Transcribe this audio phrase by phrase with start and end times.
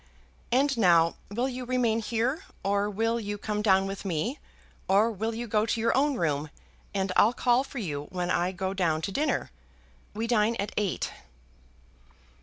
[0.51, 4.39] And now, will you remain here, or will you come down with me,
[4.87, 6.49] or will you go to your own room,
[6.91, 9.51] and I'll call for you when I go down to dinner?
[10.15, 11.11] We dine at eight."